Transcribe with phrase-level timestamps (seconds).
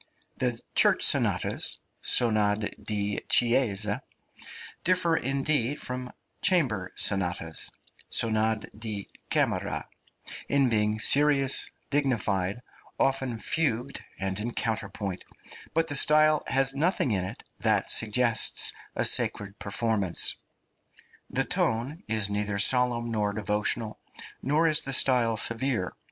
[0.37, 4.01] The church sonatas (sonad di chiesa)
[4.83, 7.69] differ, indeed, from chamber sonatas
[8.09, 9.87] (sonad di camera)
[10.49, 12.59] in being serious, dignified,
[12.99, 15.23] often fugued and in counterpoint,
[15.75, 20.35] but the style has nothing in it that suggests a sacred performance.
[21.29, 23.99] The tone is neither solemn nor devotional,
[24.41, 25.91] nor is the style severe.